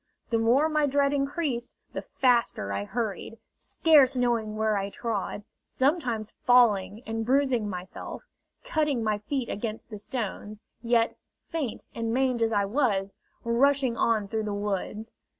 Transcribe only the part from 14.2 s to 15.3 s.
through the woods.